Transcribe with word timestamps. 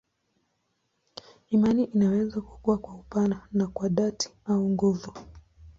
Imani 1.49 1.83
inaweza 1.83 2.41
kukua 2.41 2.77
kwa 2.77 2.93
upana 2.95 3.47
na 3.51 3.67
kwa 3.67 3.89
dhati 3.89 4.29
au 4.45 4.69
nguvu. 4.69 5.13